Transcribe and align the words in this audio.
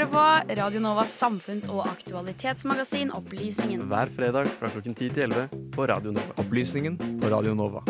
hører 0.00 0.12
på 0.46 0.54
Radio 0.56 0.80
Novas 0.80 1.12
samfunns- 1.12 1.66
og 1.68 1.82
aktualitetsmagasin 1.84 3.10
Opplysningen. 3.12 3.82
Hver 3.90 4.08
fredag 4.08 4.46
fra 4.56 4.70
klokken 4.72 4.94
10 4.94 5.08
til 5.12 5.24
11 5.26 5.48
på 5.74 5.86
Radio 5.88 6.12
Nova. 6.14 6.32
Opplysningen 6.40 6.94
på 7.20 7.28
Radio 7.28 7.52
Nova. 7.54 7.82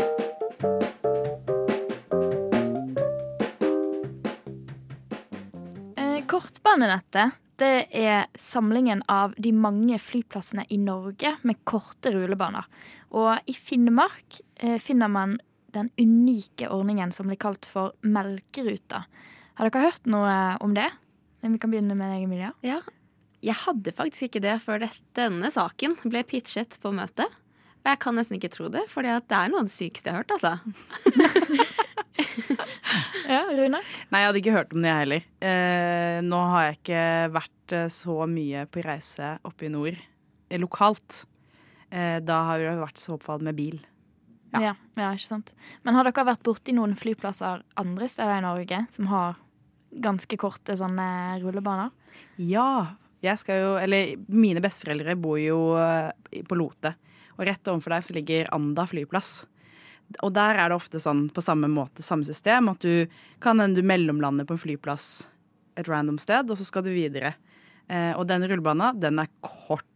Eh, 5.94 6.18
Kortbanenettet 6.26 7.36
det 7.60 7.86
er 7.94 8.26
samlingen 8.34 9.04
av 9.06 9.36
de 9.38 9.52
mange 9.52 9.98
flyplassene 10.02 10.64
i 10.68 10.80
Norge 10.82 11.36
med 11.42 11.60
korte 11.62 12.10
rullebaner. 12.10 12.66
Og 13.12 13.38
i 13.46 13.54
Finnmark 13.54 14.40
eh, 14.56 14.80
finner 14.82 15.12
man 15.12 15.36
den 15.70 15.92
unike 16.00 16.72
ordningen 16.72 17.12
som 17.12 17.30
blir 17.30 17.38
kalt 17.38 17.70
for 17.70 17.94
Melkeruta. 18.02 19.04
Har 19.54 19.70
dere 19.70 19.92
hørt 19.92 20.10
noe 20.10 20.34
om 20.64 20.74
det? 20.74 20.88
Vi 21.40 21.58
kan 21.60 21.72
begynne 21.72 21.96
med 21.96 22.12
deg, 22.12 22.24
Emilia. 22.26 22.50
Ja. 22.66 22.80
Jeg 23.40 23.56
hadde 23.62 23.94
faktisk 23.96 24.28
ikke 24.28 24.42
det 24.44 24.58
før 24.64 24.82
det, 24.82 24.90
denne 25.16 25.48
saken 25.52 25.96
ble 26.04 26.20
pitchet 26.28 26.76
på 26.82 26.92
møtet. 26.92 27.30
Og 27.80 27.88
jeg 27.88 28.00
kan 28.02 28.18
nesten 28.18 28.36
ikke 28.36 28.52
tro 28.52 28.68
det, 28.72 28.84
for 28.92 29.06
det 29.06 29.16
er 29.16 29.52
noe 29.52 29.62
av 29.62 29.70
det 29.70 29.72
sykeste 29.72 30.10
jeg 30.10 30.18
har 30.18 30.24
hørt, 30.24 30.34
altså. 30.36 30.58
Ja, 33.30 33.44
Rune? 33.46 33.78
Nei, 34.10 34.20
jeg 34.20 34.26
hadde 34.26 34.40
ikke 34.40 34.54
hørt 34.54 34.72
om 34.74 34.82
det, 34.82 34.90
jeg 34.90 35.02
heller. 35.04 35.26
Eh, 35.46 36.16
nå 36.26 36.40
har 36.50 36.64
jeg 36.66 36.78
ikke 36.80 37.04
vært 37.36 37.74
eh, 37.76 37.86
så 37.94 38.16
mye 38.28 38.64
på 38.70 38.82
reise 38.84 39.28
oppe 39.46 39.68
i 39.68 39.70
nord 39.72 39.94
eh, 39.94 40.58
lokalt. 40.60 41.22
Eh, 41.94 42.18
da 42.26 42.40
har 42.48 42.60
vi 42.60 42.72
vært 42.80 43.00
så 43.00 43.14
opptatt 43.16 43.44
med 43.46 43.56
bil. 43.58 43.78
Ja. 44.50 44.64
Ja. 44.64 44.72
ja, 44.98 45.12
ikke 45.14 45.28
sant. 45.28 45.54
Men 45.86 45.94
har 45.94 46.08
dere 46.08 46.26
vært 46.26 46.42
borti 46.46 46.74
noen 46.74 46.96
flyplasser 46.98 47.62
andre 47.78 48.10
steder 48.10 48.40
i 48.40 48.44
Norge 48.48 48.82
som 48.90 49.06
har 49.12 49.38
ganske 49.90 50.38
korte 50.40 50.76
sånne 50.78 51.40
rullebaner? 51.42 51.90
Ja. 52.36 52.96
Jeg 53.20 53.36
skal 53.36 53.58
jo 53.60 53.72
Eller 53.76 54.14
mine 54.32 54.62
besteforeldre 54.64 55.16
bor 55.20 55.36
jo 55.40 55.76
eh, 55.76 56.42
på 56.48 56.56
Lote. 56.56 56.94
Og 57.36 57.44
rett 57.48 57.68
overfor 57.68 57.96
der 57.96 58.04
så 58.06 58.16
ligger 58.16 58.48
Anda 58.54 58.86
flyplass. 58.88 59.44
Og 60.24 60.32
der 60.34 60.58
er 60.58 60.70
det 60.70 60.78
ofte 60.78 61.00
sånn 61.02 61.28
på 61.32 61.42
samme 61.44 61.68
måte, 61.70 62.02
samme 62.02 62.26
system, 62.26 62.72
at 62.72 62.82
du 62.82 63.06
kan 63.42 63.60
hende 63.62 63.80
du 63.80 63.86
på 63.86 64.56
en 64.56 64.58
flyplass 64.58 65.28
et 65.78 65.88
random 65.88 66.18
sted, 66.18 66.50
og 66.50 66.58
så 66.58 66.66
skal 66.66 66.82
du 66.84 66.90
videre. 66.90 67.34
Eh, 67.86 68.12
og 68.16 68.26
den 68.26 68.42
rullebana, 68.46 68.92
den 68.98 69.20
er 69.22 69.30
kort. 69.40 69.86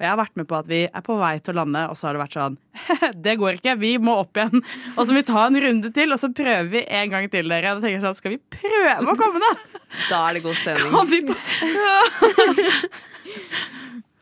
Og 0.00 0.04
jeg 0.06 0.14
har 0.14 0.16
vært 0.16 0.38
med 0.40 0.46
på 0.48 0.56
at 0.56 0.68
vi 0.70 0.78
er 0.88 1.02
på 1.04 1.14
vei 1.20 1.34
til 1.44 1.52
å 1.52 1.58
lande, 1.58 1.80
og 1.92 1.96
så 1.98 2.06
har 2.08 2.16
det 2.16 2.22
vært 2.22 2.36
sånn 2.38 2.54
Det 3.26 3.34
går 3.36 3.58
ikke, 3.58 3.74
vi 3.82 3.90
må 4.00 4.14
opp 4.22 4.38
igjen. 4.40 4.62
Og 4.94 5.02
så 5.04 5.12
må 5.12 5.20
vi 5.20 5.26
ta 5.28 5.42
en 5.44 5.58
runde 5.60 5.90
til, 5.92 6.14
og 6.14 6.22
så 6.22 6.30
prøver 6.32 6.70
vi 6.72 6.80
en 6.88 7.12
gang 7.12 7.28
til, 7.28 7.52
dere. 7.52 7.74
Og 7.74 7.82
Da 7.82 7.84
tenker 7.84 7.98
jeg 7.98 8.06
sånn, 8.06 8.16
skal 8.16 8.32
vi 8.32 8.40
prøve 8.56 9.12
å 9.12 9.16
komme, 9.20 9.44
da? 9.44 9.82
Da 10.08 10.22
er 10.22 10.38
det 10.38 10.44
god 10.46 10.56
stemning. 10.56 10.96
Kan 10.96 11.10
vi 11.12 11.20
på 11.28 11.36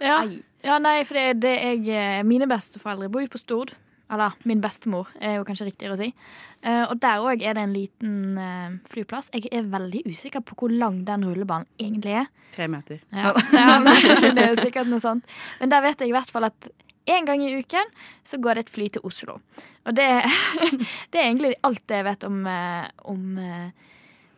Ja, 0.08 0.18
ja 0.66 0.78
nei, 0.82 0.96
for 1.06 1.14
det, 1.18 1.38
det 1.46 1.54
jeg 1.54 1.86
eh, 1.94 2.24
Mine 2.26 2.50
besteforeldre 2.50 3.10
bor 3.14 3.22
jo 3.22 3.30
på 3.30 3.40
Stord. 3.40 3.70
Eller 4.08 4.36
min 4.48 4.60
bestemor, 4.64 5.10
er 5.20 5.36
jo 5.36 5.44
kanskje 5.44 5.68
riktigere 5.68 5.96
å 5.96 6.00
si. 6.00 6.08
Eh, 6.64 6.84
og 6.88 6.96
der 7.02 7.20
òg 7.20 7.42
er 7.44 7.54
det 7.58 7.64
en 7.66 7.74
liten 7.76 8.40
eh, 8.40 8.76
flyplass. 8.88 9.28
Jeg 9.34 9.50
er 9.52 9.68
veldig 9.68 10.02
usikker 10.08 10.42
på 10.46 10.56
hvor 10.58 10.72
lang 10.72 11.02
den 11.06 11.26
rullebanen 11.28 11.68
egentlig 11.80 12.16
er. 12.22 12.30
Tre 12.54 12.70
meter. 12.72 13.02
Ja, 13.12 13.34
det 14.34 14.46
er 14.46 14.56
sikkert 14.58 14.88
noe 14.88 15.02
sånt. 15.02 15.28
Men 15.60 15.74
der 15.74 15.84
vet 15.84 16.00
jeg 16.00 16.10
i 16.12 16.16
hvert 16.16 16.32
fall 16.32 16.48
at 16.48 16.70
en 17.08 17.28
gang 17.28 17.44
i 17.44 17.52
uken 17.56 17.92
så 18.26 18.40
går 18.40 18.56
det 18.56 18.66
et 18.66 18.72
fly 18.72 18.88
til 18.96 19.04
Oslo. 19.08 19.38
Og 19.84 19.96
det, 19.96 20.08
det 21.12 21.20
er 21.20 21.28
egentlig 21.28 21.54
alt 21.68 21.92
jeg 21.92 22.08
vet 22.08 22.24
om, 22.28 22.40
eh, 22.48 22.88
om, 23.12 23.38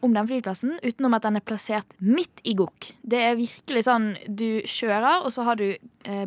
om 0.03 0.19
den 0.19 0.31
flyplassen, 0.33 0.81
utenom 0.83 1.15
at 1.15 1.29
den 1.29 1.39
er 1.39 1.47
plassert 1.47 1.95
midt 2.03 2.43
i 2.43 2.57
Gokk. 2.59 2.91
Det 3.07 3.23
er 3.23 3.39
virkelig 3.39 3.87
sånn 3.87 4.13
du 4.27 4.65
kjører, 4.67 5.23
og 5.23 5.31
så 5.35 5.47
har 5.47 5.63
du 5.63 5.71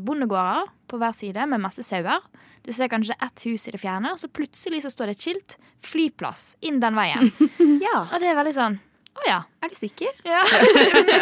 bondegårder 0.03 0.72
på 0.88 1.00
hver 1.01 1.16
side 1.17 1.46
med 1.51 1.62
masse 1.63 1.84
sauer. 1.84 2.23
Du 2.63 2.72
ser 2.74 2.88
kanskje 2.88 3.16
ett 3.19 3.44
hus 3.46 3.68
i 3.68 3.74
det 3.75 3.81
fjerne, 3.81 4.13
og 4.16 4.19
så 4.22 4.29
plutselig 4.31 4.84
så 4.85 4.91
står 4.94 5.12
det 5.12 5.16
et 5.18 5.25
skilt 5.25 5.57
'Flyplass' 5.84 6.56
inn 6.63 6.79
den 6.79 6.96
veien. 6.96 7.31
Ja, 7.84 8.07
Og 8.13 8.19
det 8.24 8.29
er 8.31 8.38
veldig 8.40 8.53
sånn 8.56 8.78
Å 9.19 9.25
ja. 9.28 9.40
er 9.62 9.69
du 9.69 9.75
sikker? 9.75 10.13
Ja. 10.24 10.41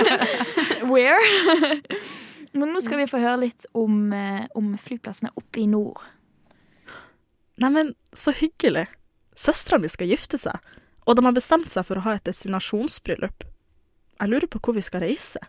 Where? 0.92 1.18
Men 2.54 2.74
nå 2.76 2.82
skal 2.84 3.02
vi 3.02 3.08
få 3.10 3.20
høre 3.24 3.42
litt 3.48 3.66
om, 3.74 4.12
eh, 4.14 4.46
om 4.56 4.74
flyplassene 4.78 5.32
oppe 5.40 5.64
i 5.64 5.68
nord. 5.72 6.00
Neimen, 7.62 7.94
så 8.14 8.32
hyggelig. 8.36 8.86
Søstera 9.36 9.80
mi 9.80 9.88
skal 9.92 10.12
gifte 10.12 10.38
seg, 10.40 10.58
og 11.08 11.16
de 11.16 11.24
har 11.26 11.36
bestemt 11.36 11.72
seg 11.72 11.86
for 11.88 12.00
å 12.00 12.04
ha 12.06 12.16
et 12.18 12.26
destinasjonsbryllup. 12.28 13.46
Jeg 14.20 14.30
lurer 14.30 14.48
på 14.52 14.60
hvor 14.60 14.76
vi 14.76 14.84
skal 14.84 15.04
reise. 15.06 15.40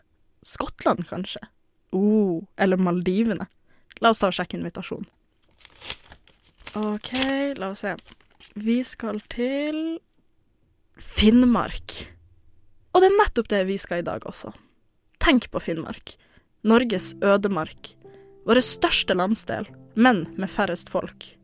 Skottland, 0.46 1.04
kanskje? 1.10 1.42
Oh, 1.92 2.42
eller 2.56 2.78
Maldivene. 2.80 3.46
La 4.00 4.10
oss 4.14 4.22
ta 4.22 4.30
og 4.30 4.36
sjekke 4.38 4.56
invitasjonen. 4.58 5.06
OK, 6.74 7.12
la 7.56 7.68
oss 7.68 7.82
se. 7.84 7.92
Vi 8.56 8.78
skal 8.84 9.18
til 9.28 9.98
Finnmark. 10.96 11.96
Og 12.92 13.02
det 13.02 13.10
er 13.10 13.18
nettopp 13.18 13.50
det 13.52 13.60
vi 13.68 13.76
skal 13.80 14.00
i 14.00 14.06
dag 14.06 14.24
også. 14.28 14.54
Tenk 15.20 15.50
på 15.52 15.60
Finnmark. 15.60 16.14
Norges 16.64 17.12
ødemark. 17.20 17.92
Vår 18.48 18.60
største 18.64 19.12
landsdel, 19.14 19.68
men 19.94 20.24
med 20.40 20.48
færrest 20.50 20.88
folk. 20.92 21.34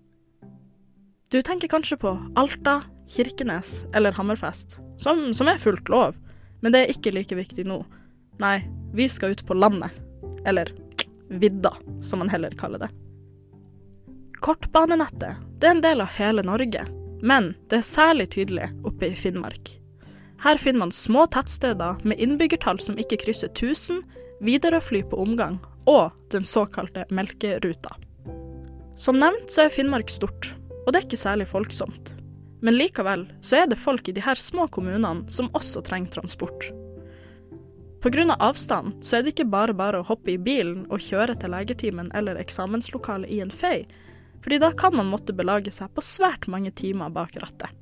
Du 1.29 1.43
tenker 1.45 1.69
kanskje 1.69 1.99
på 2.01 2.15
Alta, 2.41 2.81
Kirkenes 3.09 3.83
eller 3.93 4.17
Hammerfest, 4.17 4.79
som, 4.97 5.29
som 5.37 5.51
er 5.53 5.61
fullt 5.61 5.93
lov, 5.93 6.17
men 6.65 6.73
det 6.73 6.81
er 6.81 6.95
ikke 6.95 7.13
like 7.13 7.37
viktig 7.37 7.67
nå. 7.69 7.83
Nei, 8.41 8.63
vi 8.97 9.11
skal 9.13 9.37
ut 9.37 9.45
på 9.45 9.57
landet. 9.59 9.93
Eller 10.49 10.73
vidda, 11.29 11.75
som 12.01 12.25
man 12.25 12.33
heller 12.33 12.57
kaller 12.57 12.87
det. 12.87 12.91
Kortbanenettet 14.41 15.43
det 15.59 15.67
er 15.67 15.75
en 15.75 15.83
del 15.83 16.03
av 16.05 16.13
hele 16.15 16.45
Norge, 16.47 16.85
men 17.27 17.51
det 17.71 17.81
er 17.81 17.87
særlig 17.87 18.29
tydelig 18.37 18.69
oppe 18.87 19.11
i 19.11 19.17
Finnmark. 19.19 19.73
Her 20.45 20.61
finner 20.63 20.85
man 20.85 20.95
små 20.95 21.25
tettsteder 21.35 21.99
med 22.07 22.21
innbyggertall 22.23 22.79
som 22.83 22.99
ikke 23.01 23.19
krysser 23.25 23.51
1000, 23.51 24.05
Widerøe-fly 24.39 25.03
på 25.11 25.19
omgang 25.19 25.57
og 25.91 26.15
den 26.31 26.47
såkalte 26.47 27.09
Melkeruta. 27.11 27.97
Som 28.95 29.19
nevnt 29.19 29.51
så 29.51 29.65
er 29.65 29.75
Finnmark 29.75 30.13
stort, 30.15 30.53
og 30.85 30.93
det 30.93 31.01
er 31.01 31.09
ikke 31.09 31.19
særlig 31.19 31.49
folksomt. 31.51 32.15
Men 32.63 32.79
likevel 32.79 33.27
så 33.43 33.65
er 33.65 33.71
det 33.71 33.81
folk 33.83 34.07
i 34.09 34.15
de 34.15 34.23
her 34.23 34.39
små 34.39 34.69
kommunene 34.71 35.27
som 35.31 35.51
også 35.59 35.83
trenger 35.87 36.15
transport. 36.15 36.71
Pga. 38.03 38.37
avstand 38.39 39.03
så 39.03 39.17
er 39.19 39.23
det 39.23 39.35
ikke 39.35 39.51
bare 39.51 39.75
bare 39.75 39.99
å 39.99 40.07
hoppe 40.07 40.37
i 40.37 40.39
bilen 40.39 40.85
og 40.87 41.03
kjøre 41.03 41.35
til 41.35 41.51
legetimen 41.51 42.13
eller 42.15 42.39
eksamenslokalet 42.39 43.31
i 43.31 43.41
en 43.43 43.51
fei, 43.51 43.89
fordi 44.43 44.59
da 44.63 44.73
kan 44.73 44.97
man 44.97 45.11
måtte 45.11 45.35
belage 45.37 45.73
seg 45.75 45.91
på 45.95 46.05
svært 46.05 46.49
mange 46.51 46.71
timer 46.77 47.11
bak 47.15 47.37
rattet. 47.41 47.73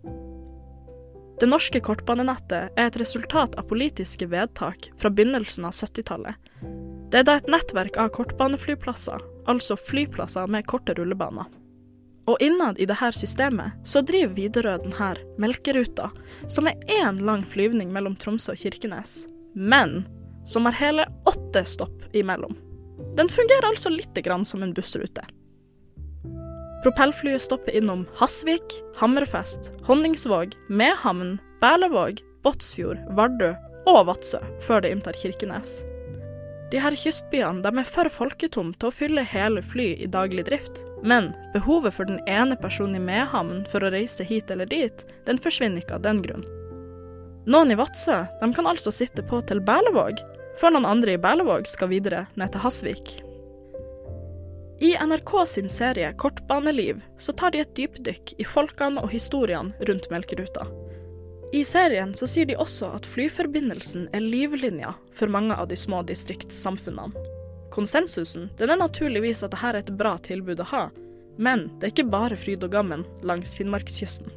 Det 1.40 1.48
norske 1.50 1.82
kortbanenettet 1.84 2.72
er 2.78 2.86
et 2.86 2.96
resultat 2.96 3.58
av 3.60 3.68
politiske 3.68 4.24
vedtak 4.32 4.88
fra 4.96 5.10
begynnelsen 5.12 5.66
av 5.68 5.76
70-tallet. 5.76 6.38
Det 7.12 7.20
er 7.20 7.26
da 7.28 7.36
et 7.36 7.50
nettverk 7.52 7.98
av 8.00 8.08
kortbaneflyplasser, 8.16 9.20
altså 9.46 9.76
flyplasser 9.76 10.48
med 10.48 10.64
korte 10.70 10.96
rullebaner. 10.96 11.44
Og 12.26 12.40
innad 12.42 12.80
i 12.80 12.88
dette 12.88 13.12
systemet 13.14 13.76
så 13.86 14.00
driver 14.02 14.34
Widerøe 14.34 14.80
denne 14.82 15.12
Melkeruta, 15.38 16.08
som 16.48 16.66
er 16.66 16.80
én 16.90 17.20
lang 17.28 17.44
flyvning 17.46 17.92
mellom 17.94 18.16
Tromsø 18.18 18.56
og 18.56 18.62
Kirkenes, 18.64 19.26
men 19.54 20.06
som 20.48 20.66
har 20.66 20.80
hele 20.80 21.06
åtte 21.28 21.62
stopp 21.68 22.16
imellom. 22.16 22.56
Den 23.16 23.28
fungerer 23.28 23.68
altså 23.68 23.92
lite 23.92 24.24
grann 24.24 24.44
som 24.44 24.64
en 24.64 24.74
bussrute. 24.74 25.22
Propellflyet 26.84 27.42
stopper 27.42 27.76
innom 27.76 28.06
Hasvik, 28.20 28.80
Hammerfest, 29.00 29.72
Honningsvåg, 29.86 30.54
Mehamn, 30.68 31.38
Berlevåg, 31.60 32.20
Båtsfjord, 32.44 33.00
Vardø 33.16 33.54
og 33.86 34.06
Vadsø 34.10 34.40
før 34.66 34.84
det 34.84 34.92
inntar 34.94 35.16
Kirkenes. 35.18 35.80
De 36.70 36.80
her 36.82 36.96
kystbyene 36.98 37.62
de 37.62 37.70
er 37.78 37.86
for 37.86 38.10
folketomme 38.10 38.74
til 38.74 38.90
å 38.90 38.94
fylle 38.94 39.22
hele 39.30 39.62
fly 39.62 39.92
i 40.02 40.08
daglig 40.10 40.48
drift, 40.48 40.82
men 41.06 41.30
behovet 41.54 41.94
for 41.94 42.08
den 42.08 42.18
ene 42.26 42.58
personen 42.58 42.98
i 42.98 43.02
Mehamn 43.02 43.64
for 43.70 43.86
å 43.86 43.92
reise 43.94 44.26
hit 44.26 44.50
eller 44.50 44.66
dit, 44.70 45.06
den 45.28 45.38
forsvinner 45.42 45.82
ikke 45.82 46.00
av 46.00 46.06
den 46.06 46.22
grunn. 46.24 46.46
Noen 47.46 47.70
i 47.70 47.78
Vadsø 47.78 48.24
kan 48.42 48.66
altså 48.66 48.90
sitte 48.90 49.22
på 49.22 49.38
til 49.46 49.62
Berlevåg, 49.62 50.18
før 50.58 50.74
noen 50.74 50.88
andre 50.96 51.14
i 51.14 51.22
Berlevåg 51.22 51.70
skal 51.70 51.92
videre 51.92 52.26
ned 52.34 52.50
til 52.50 52.64
Hasvik. 52.64 53.14
I 54.80 54.96
NRK 55.06 55.46
sin 55.46 55.68
serie 55.68 56.12
Kortbaneliv 56.12 57.00
så 57.18 57.32
tar 57.32 57.50
de 57.50 57.62
et 57.62 57.76
dypdykk 57.76 58.34
i 58.38 58.44
folkene 58.44 59.00
og 59.00 59.08
historiene 59.08 59.72
rundt 59.88 60.10
Melkeruta. 60.12 60.66
I 61.56 61.62
serien 61.64 62.12
så 62.14 62.28
sier 62.28 62.44
de 62.50 62.58
også 62.60 62.90
at 62.98 63.08
flyforbindelsen 63.08 64.04
er 64.12 64.20
livlinja 64.20 64.92
for 65.16 65.32
mange 65.32 65.56
av 65.56 65.70
de 65.70 65.80
små 65.80 66.02
distriktssamfunnene. 66.04 67.24
Konsensusen 67.72 68.50
den 68.60 68.74
er 68.74 68.82
naturligvis 68.82 69.40
at 69.46 69.54
dette 69.54 69.72
er 69.72 69.80
et 69.80 69.96
bra 69.96 70.18
tilbud 70.20 70.60
å 70.60 70.70
ha, 70.74 70.84
men 71.40 71.70
det 71.78 71.88
er 71.88 71.94
ikke 71.94 72.10
bare 72.12 72.36
fryd 72.36 72.64
og 72.68 72.76
gammen 72.76 73.08
langs 73.24 73.56
Finnmarkskysten. 73.56 74.28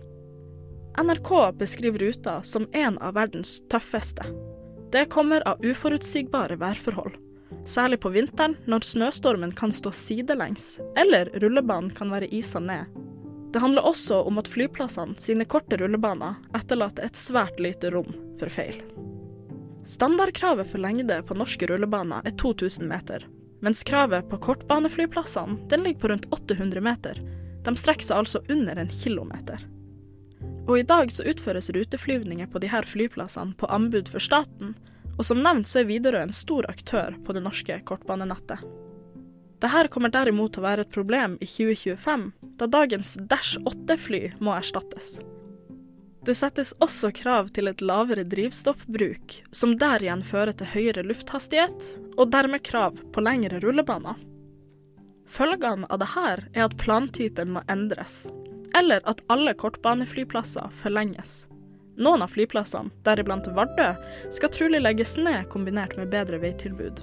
NRK 0.99 1.33
beskriver 1.59 1.99
ruta 1.99 2.39
som 2.47 2.67
en 2.71 2.95
av 3.03 3.19
verdens 3.19 3.59
tøffeste. 3.71 4.23
Det 4.91 5.09
kommer 5.11 5.43
av 5.47 5.59
uforutsigbare 5.59 6.55
værforhold. 6.63 7.19
Særlig 7.67 7.99
på 7.99 8.11
vinteren, 8.13 8.55
når 8.65 8.85
snøstormen 8.87 9.51
kan 9.55 9.71
stå 9.75 9.91
sidelengs, 9.95 10.79
eller 10.97 11.29
rullebanen 11.41 11.91
kan 11.95 12.11
være 12.11 12.31
isa 12.33 12.59
ned. 12.59 12.87
Det 13.53 13.59
handler 13.59 13.85
også 13.85 14.21
om 14.29 14.37
at 14.37 14.47
flyplassene 14.47 15.17
sine 15.17 15.45
korte 15.49 15.77
rullebaner 15.81 16.37
etterlater 16.57 17.07
et 17.07 17.17
svært 17.17 17.59
lite 17.61 17.89
rom 17.93 18.11
for 18.39 18.51
feil. 18.53 18.77
Standardkravet 19.89 20.69
for 20.69 20.81
lengde 20.81 21.17
på 21.25 21.37
norske 21.37 21.65
rullebaner 21.69 22.25
er 22.25 22.35
2000 22.37 22.85
meter, 22.89 23.25
mens 23.65 23.81
kravet 23.83 24.29
på 24.29 24.37
kortbaneflyplassene 24.37 25.81
ligger 25.81 25.99
på 25.99 26.11
rundt 26.13 26.29
800 26.31 26.81
meter. 26.85 27.21
De 27.65 27.75
strekker 27.75 28.05
seg 28.05 28.21
altså 28.21 28.43
under 28.49 28.77
en 28.77 28.93
kilometer. 28.93 29.65
Og 30.69 30.77
i 30.77 30.85
dag 30.85 31.09
så 31.11 31.25
utføres 31.25 31.71
ruteflyvninger 31.73 32.47
på 32.53 32.61
disse 32.61 32.83
flyplassene 32.91 33.57
på 33.57 33.69
anbud 33.73 34.11
for 34.13 34.21
staten, 34.21 34.75
og 35.19 35.27
som 35.27 35.41
nevnt 35.43 35.67
så 35.67 35.81
er 35.81 35.89
Widerøe 35.89 36.23
en 36.29 36.35
stor 36.35 36.67
aktør 36.71 37.17
på 37.25 37.35
det 37.35 37.43
norske 37.43 37.75
kortbanenettet. 37.85 38.63
Dette 39.59 39.89
kommer 39.91 40.11
derimot 40.13 40.53
til 40.55 40.63
å 40.63 40.69
være 40.69 40.85
et 40.85 40.93
problem 40.95 41.35
i 41.43 41.47
2025, 41.49 42.29
da 42.61 42.69
dagens 42.71 43.17
Dash 43.27 43.59
8-fly 43.67 44.21
må 44.39 44.55
erstattes. 44.55 45.17
Det 46.23 46.35
settes 46.35 46.71
også 46.83 47.11
krav 47.15 47.51
til 47.55 47.67
et 47.71 47.83
lavere 47.83 48.23
drivstoffbruk, 48.27 49.35
som 49.51 49.75
der 49.79 50.03
igjen 50.03 50.23
fører 50.23 50.55
til 50.55 50.71
høyere 50.71 51.03
lufthastighet, 51.07 51.91
og 52.15 52.31
dermed 52.31 52.63
krav 52.63 52.99
på 53.11 53.23
lengre 53.23 53.59
rullebaner. 53.63 54.15
Følgene 55.29 55.87
av 55.91 55.99
dette 56.01 56.25
er 56.55 56.65
at 56.65 56.79
plantypen 56.79 57.51
må 57.55 57.63
endres, 57.71 58.27
eller 58.75 59.03
at 59.09 59.23
alle 59.31 59.55
kortbaneflyplasser 59.59 60.71
forlenges. 60.79 61.49
Noen 61.99 62.23
av 62.23 62.31
flyplassene, 62.31 62.93
deriblant 63.03 63.47
Vardø, 63.51 63.89
skal 64.31 64.51
trolig 64.55 64.79
legges 64.79 65.17
ned 65.19 65.49
kombinert 65.51 65.97
med 65.99 66.11
bedre 66.13 66.39
veitilbud. 66.39 67.01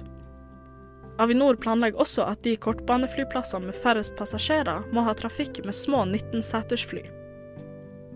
Avinor 1.21 1.57
planlegger 1.61 2.01
også 2.01 2.25
at 2.29 2.41
de 2.45 2.55
kortbaneflyplassene 2.61 3.69
med 3.69 3.77
færrest 3.83 4.17
passasjerer 4.17 4.85
må 4.93 5.05
ha 5.05 5.13
trafikk 5.17 5.61
med 5.65 5.77
små 5.77 6.03
19-setersfly. 6.05 7.05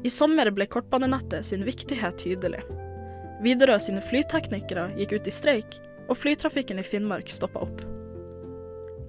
I 0.02 0.10
sommer 0.10 0.50
ble 0.54 0.66
kortbanenettet 0.70 1.46
sin 1.46 1.66
viktighet 1.66 2.18
tydelig. 2.22 2.64
Widerøe 3.46 3.82
sine 3.82 4.02
flyteknikere 4.06 4.90
gikk 4.98 5.18
ut 5.18 5.30
i 5.30 5.34
streik, 5.34 5.78
og 6.10 6.18
flytrafikken 6.18 6.82
i 6.82 6.86
Finnmark 6.86 7.30
stoppa 7.34 7.62
opp. 7.66 7.91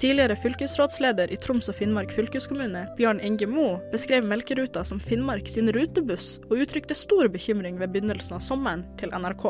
Tidligere 0.03 0.35
fylkesrådsleder 0.35 1.31
i 1.31 1.37
Troms 1.39 1.69
og 1.71 1.77
Finnmark 1.79 2.11
fylkeskommune, 2.11 2.81
Bjørn 2.99 3.21
Inge 3.23 3.47
Mo, 3.47 3.77
beskrev 3.93 4.25
Melkeruta 4.27 4.83
som 4.83 4.99
Finnmark 4.99 5.47
sin 5.47 5.71
rutebuss, 5.71 6.41
og 6.49 6.65
uttrykte 6.65 6.97
stor 6.99 7.29
bekymring 7.31 7.77
ved 7.79 7.93
begynnelsen 7.95 8.35
av 8.35 8.41
sommeren 8.43 8.83
til 8.99 9.13
NRK. 9.15 9.45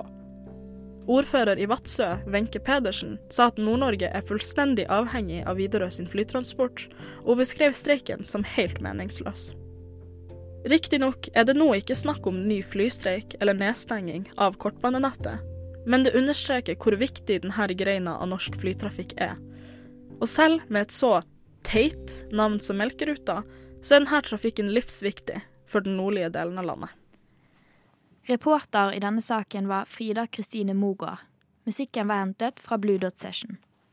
Ordfører 1.08 1.56
i 1.56 1.64
Vadsø, 1.70 2.10
Wenche 2.28 2.60
Pedersen, 2.60 3.14
sa 3.32 3.46
at 3.48 3.56
Nord-Norge 3.56 4.10
er 4.12 4.26
fullstendig 4.28 4.84
avhengig 4.92 5.40
av 5.48 5.56
Widerøe 5.56 5.88
sin 5.88 6.10
flytransport, 6.10 6.84
og 7.24 7.40
beskrev 7.40 7.72
streiken 7.72 8.20
som 8.28 8.44
helt 8.44 8.82
meningsløs. 8.84 9.54
Riktignok 10.68 11.30
er 11.32 11.48
det 11.48 11.54
nå 11.56 11.70
ikke 11.78 11.96
snakk 11.96 12.28
om 12.28 12.42
ny 12.44 12.60
flystreik 12.60 13.38
eller 13.40 13.56
nedstenging 13.56 14.28
av 14.36 14.60
kortbanenettet, 14.60 15.40
men 15.88 16.04
det 16.04 16.12
understreker 16.12 16.76
hvor 16.76 16.98
viktig 17.00 17.40
denne 17.46 17.68
greina 17.72 18.18
av 18.20 18.28
norsk 18.34 18.60
flytrafikk 18.60 19.16
er. 19.16 19.40
Og 20.22 20.30
selv 20.30 20.62
med 20.70 20.86
et 20.86 20.94
så 20.94 21.16
teit 21.66 22.20
navn 22.30 22.60
som 22.62 22.78
Melkeruta, 22.78 23.40
så 23.82 23.96
er 23.96 24.04
denne 24.04 24.20
trafikken 24.22 24.70
livsviktig 24.70 25.40
for 25.66 25.82
den 25.82 25.96
nordlige 25.98 26.30
delen 26.36 26.60
av 26.62 26.68
landet. 26.68 26.92
Reporter 28.30 28.94
i 28.94 29.00
denne 29.02 29.22
saken 29.24 29.66
var 29.66 29.88
Frida 29.90 30.28
Kristine 30.30 30.76
Mogård. 30.78 31.18
Musikken 31.66 32.06
var 32.06 32.22
hentet 32.22 32.62
fra 32.62 32.78
Blue 32.78 33.02
Dot 33.02 33.18
Session. 33.18 33.58